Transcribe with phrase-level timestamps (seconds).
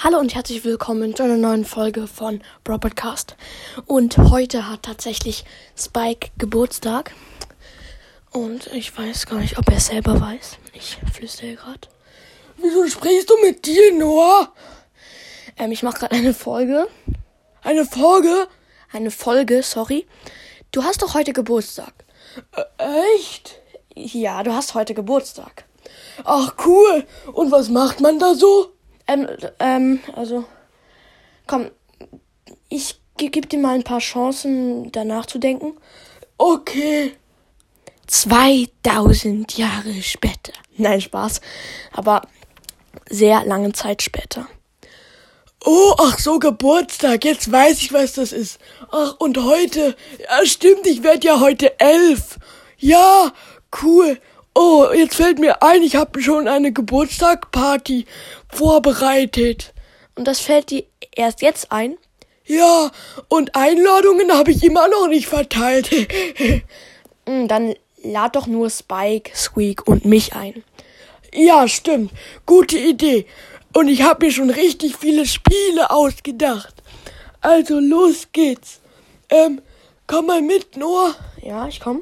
[0.00, 3.34] Hallo und herzlich willkommen zu einer neuen Folge von Bro Podcast.
[3.84, 5.44] Und heute hat tatsächlich
[5.76, 7.16] Spike Geburtstag.
[8.30, 10.58] Und ich weiß gar nicht, ob er selber weiß.
[10.72, 11.88] Ich flüstere gerade.
[12.58, 14.52] Wieso sprichst du mit dir, Noah?
[15.56, 16.86] Ähm, ich mache gerade eine Folge.
[17.62, 18.46] Eine Folge?
[18.92, 20.06] Eine Folge, sorry.
[20.70, 22.04] Du hast doch heute Geburtstag.
[22.52, 23.60] Äh, echt?
[23.96, 25.64] Ja, du hast heute Geburtstag.
[26.22, 27.04] Ach cool.
[27.32, 28.77] Und was macht man da so?
[29.08, 29.26] Ähm,
[29.58, 30.44] ähm, also,
[31.46, 31.70] komm,
[32.68, 35.72] ich ge gebe dir mal ein paar Chancen, danach zu denken.
[36.36, 37.12] Okay.
[38.06, 40.52] 2000 Jahre später.
[40.76, 41.40] Nein, Spaß.
[41.92, 42.22] Aber
[43.08, 44.46] sehr lange Zeit später.
[45.64, 47.24] Oh, ach so, Geburtstag.
[47.24, 48.60] Jetzt weiß ich, was das ist.
[48.90, 49.96] Ach, und heute.
[50.18, 52.38] Ja, stimmt, ich werde ja heute elf.
[52.78, 53.32] Ja,
[53.82, 54.20] cool.
[54.60, 58.06] Oh, jetzt fällt mir ein, ich habe schon eine Geburtstagparty
[58.48, 59.72] vorbereitet.
[60.16, 60.82] Und das fällt dir
[61.14, 61.96] erst jetzt ein?
[62.44, 62.90] Ja,
[63.28, 65.90] und Einladungen habe ich immer noch nicht verteilt.
[67.28, 70.64] Hm, Dann lad doch nur Spike, Squeak und mich ein.
[71.34, 72.10] ja, stimmt.
[72.46, 73.26] Gute Idee.
[73.74, 76.74] Und ich habe mir schon richtig viele Spiele ausgedacht.
[77.42, 78.80] Also los geht's.
[79.28, 79.60] Ähm,
[80.06, 81.14] komm mal mit, Noah.
[81.42, 82.00] Ja, ich komm.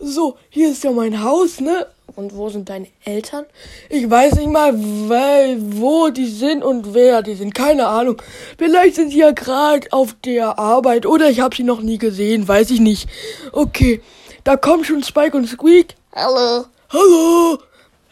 [0.00, 1.86] So, hier ist ja mein Haus, ne?
[2.14, 3.46] Und wo sind deine Eltern?
[3.90, 4.72] Ich weiß nicht mal,
[5.08, 7.54] weil, wo die sind und wer die sind.
[7.54, 8.20] Keine Ahnung.
[8.56, 12.46] Vielleicht sind sie ja gerade auf der Arbeit oder ich habe sie noch nie gesehen.
[12.48, 13.08] Weiß ich nicht.
[13.52, 14.00] Okay,
[14.44, 15.94] da kommen schon Spike und Squeak.
[16.14, 16.64] Hallo.
[16.90, 17.58] Hallo.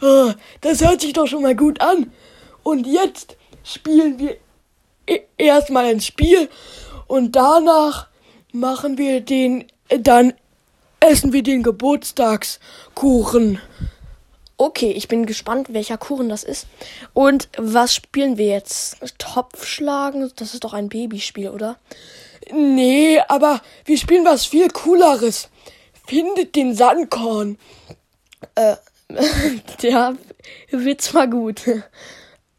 [0.01, 2.13] Ah, Das hört sich doch schon mal gut an.
[2.63, 4.37] Und jetzt spielen wir
[5.09, 6.49] e- erstmal ein Spiel
[7.07, 8.09] und danach
[8.53, 10.35] machen wir den, äh, dann
[11.01, 13.61] essen wir den Geburtstagskuchen.
[14.59, 16.67] Okay, ich bin gespannt, welcher Kuchen das ist.
[17.13, 18.97] Und was spielen wir jetzt?
[19.19, 20.33] Topfschlagen?
[20.37, 21.77] Das ist doch ein Babyspiel, oder?
[22.53, 25.51] Nee, aber wir spielen was viel cooleres.
[26.07, 27.59] Findet den Sandkorn.
[29.83, 30.17] Der
[30.71, 31.67] Witz war gut.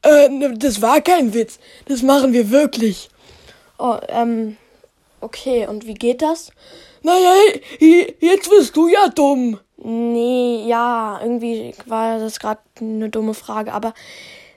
[0.04, 1.60] Äh, ne, das war kein Witz.
[1.86, 3.10] Das machen wir wirklich.
[3.80, 4.58] Oh, ähm,
[5.22, 6.52] okay, und wie geht das?
[7.08, 7.36] Naja,
[8.20, 9.62] jetzt wirst du ja dumm.
[9.78, 13.94] Nee, ja, irgendwie war das gerade eine dumme Frage, aber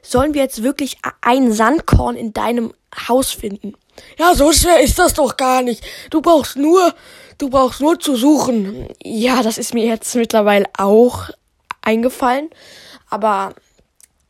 [0.03, 2.75] sollen wir jetzt wirklich ein Sandkorn in deinem
[3.06, 3.75] Haus finden?
[4.19, 5.84] Ja, so schwer ist das doch gar nicht.
[6.11, 6.93] Du brauchst nur,
[7.38, 8.88] du brauchst nur zu suchen.
[9.00, 11.31] Ja, das ist mir jetzt mittlerweile auch
[11.82, 12.50] eingefallen,
[13.11, 13.55] aber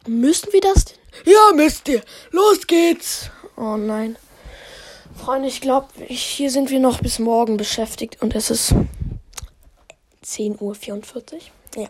[0.07, 0.99] müssen wir das denn?
[1.25, 2.03] Ja, müsst ihr.
[2.33, 3.31] Los geht's.
[3.57, 4.17] Oh nein.
[5.21, 8.75] Freunde, ich glaube, hier sind wir noch bis morgen beschäftigt und es ist
[10.25, 11.83] 10.44 Uhr.
[11.83, 11.89] Ja.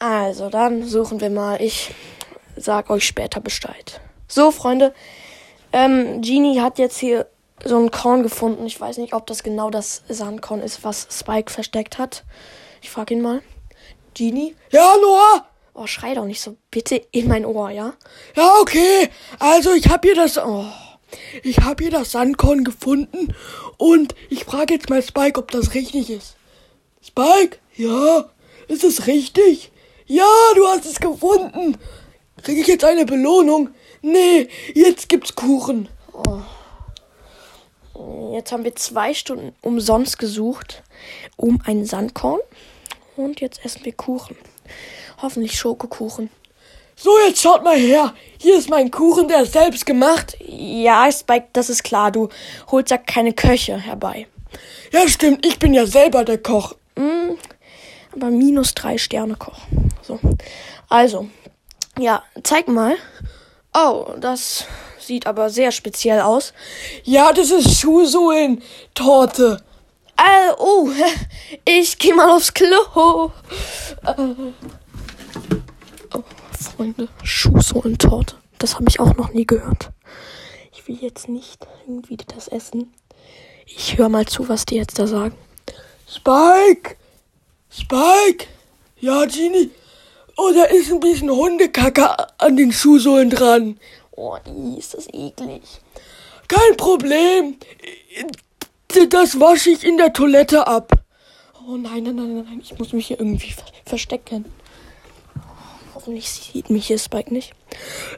[0.00, 1.62] Also, dann suchen wir mal.
[1.62, 1.94] Ich
[2.56, 4.00] sag euch später Bescheid.
[4.26, 4.92] So, Freunde.
[5.72, 7.28] Ähm, Genie hat jetzt hier
[7.64, 8.66] so ein Korn gefunden.
[8.66, 12.24] Ich weiß nicht, ob das genau das Sandkorn ist, was Spike versteckt hat.
[12.80, 13.40] Ich frag ihn mal.
[14.14, 14.56] Genie?
[14.72, 15.46] Ja, Noah?
[15.74, 17.94] Oh, schrei doch nicht so bitte in mein Ohr, ja?
[18.34, 19.08] Ja, okay.
[19.38, 20.66] Also, ich hab hier das, oh,
[21.42, 23.34] ich hab hier das Sandkorn gefunden
[23.76, 26.36] und ich frage jetzt mal Spike, ob das richtig ist.
[27.04, 27.58] Spike?
[27.76, 28.30] Ja?
[28.68, 29.72] Ist es richtig?
[30.06, 30.24] Ja,
[30.54, 31.76] du hast es gefunden.
[32.42, 33.70] Kriege ich jetzt eine Belohnung?
[34.02, 35.88] Nee, jetzt gibt's Kuchen.
[38.32, 40.82] Jetzt haben wir zwei Stunden umsonst gesucht
[41.36, 42.40] um ein Sandkorn.
[43.16, 44.36] Und jetzt essen wir Kuchen.
[45.20, 46.30] Hoffentlich Schokokuchen.
[47.02, 48.14] So, jetzt schaut mal her.
[48.38, 50.36] Hier ist mein Kuchen, der ist selbst gemacht.
[50.46, 52.12] Ja, Spike, das ist klar.
[52.12, 52.28] Du
[52.70, 54.28] holst ja keine Köche herbei.
[54.92, 56.76] Ja, stimmt, ich bin ja selber der Koch.
[58.12, 59.58] Aber minus drei Sterne Koch.
[60.02, 60.20] So.
[60.88, 61.28] Also.
[61.98, 62.94] Ja, zeig mal.
[63.74, 64.66] Oh, das
[65.00, 66.52] sieht aber sehr speziell aus.
[67.02, 69.60] Ja, das ist Schuhsohlen-Torte.
[70.16, 70.88] Äh, oh,
[71.64, 73.32] ich geh mal aufs Klo.
[74.06, 74.14] Äh,
[76.14, 76.22] oh,
[76.68, 78.36] Freunde, Schuhsohlentorte.
[78.58, 79.90] Das habe ich auch noch nie gehört.
[80.72, 82.92] Ich will jetzt nicht irgendwie das essen.
[83.66, 85.34] Ich höre mal zu, was die jetzt da sagen.
[86.08, 86.96] Spike!
[87.70, 88.46] Spike!
[89.00, 89.70] Ja, Genie.
[90.36, 93.78] Oh, da ist ein bisschen Hundekacke an den Schuhsohlen dran.
[94.12, 94.36] Oh,
[94.78, 95.62] ist das eklig.
[96.48, 97.56] Kein Problem.
[99.10, 100.92] Das wasche ich in der Toilette ab.
[101.66, 104.44] Oh nein, nein, nein, nein, ich muss mich hier irgendwie ver verstecken.
[106.02, 107.52] Hoffentlich sieht mich hier Spike nicht.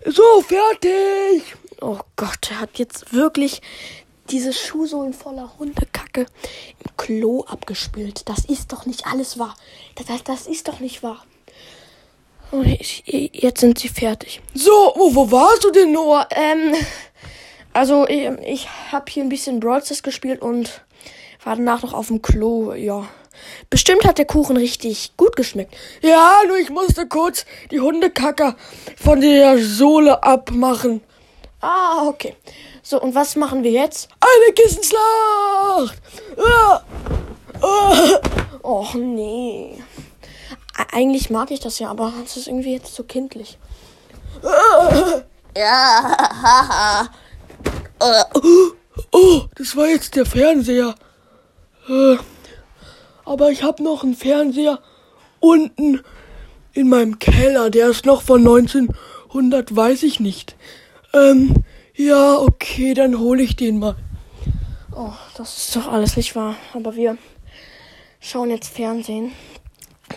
[0.07, 1.55] So, fertig.
[1.83, 3.61] Oh Gott, er hat jetzt wirklich
[4.31, 8.27] diese Schuhsohlen voller Hundekacke im Klo abgespült.
[8.27, 9.55] Das ist doch nicht alles wahr.
[9.97, 11.27] Das, das, das ist doch nicht wahr.
[12.53, 14.41] Oh, jetzt sind sie fertig.
[14.55, 16.27] So, wo, wo warst du denn, Noah?
[16.31, 16.75] Ähm,
[17.75, 20.81] also ich, ich habe hier ein bisschen Brawl Stars gespielt und
[21.45, 23.07] war danach noch auf dem Klo, ja.
[23.71, 25.75] Bestimmt hat der Kuchen richtig gut geschmeckt.
[26.03, 28.57] Ja, nur ich musste kurz die Hundekacker
[28.97, 31.01] von der Sohle abmachen.
[31.61, 32.37] Ah, okay.
[32.83, 34.09] So, und was machen wir jetzt?
[34.21, 36.03] Eine Kissenschlacht!
[36.37, 36.83] Ah!
[37.63, 38.21] Ah!
[38.63, 39.79] Och, nee.
[40.93, 43.59] Eigentlich mag ich das ja, aber es ist irgendwie jetzt so kindlich.
[44.43, 45.23] Ah!
[45.57, 47.09] Ja,
[49.13, 50.95] Oh, das war jetzt der Fernseher.
[51.89, 52.17] Äh,
[53.25, 54.79] aber ich habe noch einen Fernseher
[55.41, 56.00] unten
[56.73, 57.71] in meinem Keller.
[57.71, 60.56] Der ist noch von 1900, weiß ich nicht.
[61.12, 61.55] Ähm,
[61.94, 63.97] ja, okay, dann hole ich den mal.
[64.94, 66.56] Oh, das ist doch alles nicht wahr.
[66.73, 67.17] Aber wir
[68.21, 69.32] schauen jetzt Fernsehen.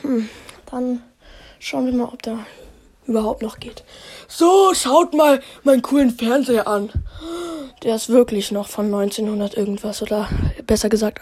[0.01, 0.30] Hm,
[0.69, 1.01] dann
[1.59, 2.45] schauen wir mal, ob da
[3.06, 3.83] überhaupt noch geht.
[4.27, 6.89] So, schaut mal meinen coolen Fernseher an.
[7.83, 10.27] Der ist wirklich noch von 1900 irgendwas oder
[10.65, 11.21] besser gesagt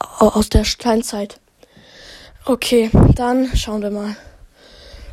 [0.00, 1.40] aus der Steinzeit.
[2.44, 4.16] Okay, dann schauen wir mal.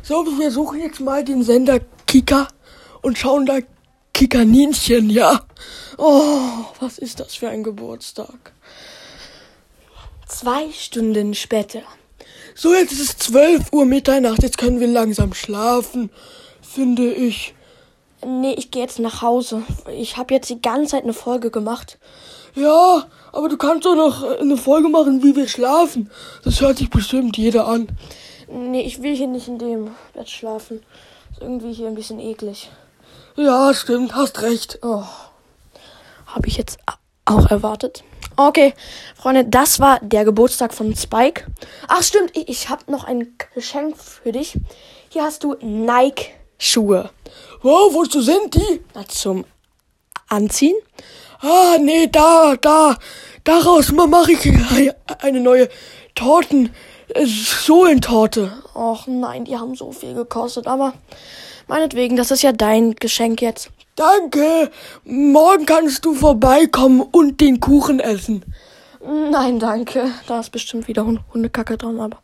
[0.02, 2.48] So, wir suchen jetzt mal den Sender Kika
[3.02, 3.58] und schauen da
[4.14, 5.42] Kikaninchen, ja.
[5.98, 6.40] Oh,
[6.80, 8.52] was ist das für ein Geburtstag?
[10.26, 11.82] Zwei Stunden später.
[12.54, 14.42] So, jetzt ist es 12 Uhr Mitternacht.
[14.42, 16.10] Jetzt können wir langsam schlafen,
[16.60, 17.54] finde ich.
[18.26, 19.62] Nee, ich gehe jetzt nach Hause.
[19.92, 21.98] Ich habe jetzt die ganze Zeit eine Folge gemacht.
[22.54, 26.10] Ja, aber du kannst doch noch eine Folge machen, wie wir schlafen.
[26.44, 27.88] Das hört sich bestimmt jeder an.
[28.50, 30.82] Nee, ich will hier nicht in dem Bett schlafen.
[31.30, 32.70] Ist irgendwie hier ein bisschen eklig.
[33.36, 34.78] Ja, stimmt, hast recht.
[34.82, 35.04] Oh.
[36.26, 36.78] Habe ich jetzt
[37.24, 38.02] auch erwartet.
[38.36, 38.72] Okay,
[39.16, 41.44] Freunde, das war der Geburtstag von Spike.
[41.88, 44.56] Ach stimmt, ich habe noch ein Geschenk für dich.
[45.08, 47.10] Hier hast du Nike-Schuhe.
[47.62, 48.80] Wow, wozu sind die?
[48.94, 49.44] Na, zum
[50.28, 50.76] Anziehen.
[51.40, 52.96] Ah, nee, da, da.
[53.44, 54.52] Daraus mache ich
[55.22, 55.68] eine neue
[56.14, 56.70] Torten.
[57.14, 58.52] Äh, Sohlentorte.
[58.74, 60.94] Och nein, die haben so viel gekostet, aber
[61.66, 63.70] meinetwegen, das ist ja dein Geschenk jetzt.
[63.96, 64.70] Danke.
[65.04, 68.44] Morgen kannst du vorbeikommen und den Kuchen essen.
[69.04, 70.10] Nein, danke.
[70.26, 72.18] Da ist bestimmt wieder Hundekacke dran, aber.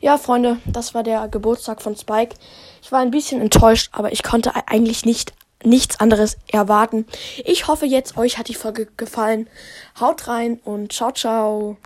[0.00, 2.34] Ja, Freunde, das war der Geburtstag von Spike.
[2.82, 5.32] Ich war ein bisschen enttäuscht, aber ich konnte eigentlich nicht
[5.64, 7.06] nichts anderes erwarten.
[7.44, 9.48] Ich hoffe jetzt, euch hat die Folge gefallen.
[9.98, 11.76] Haut rein und ciao, ciao.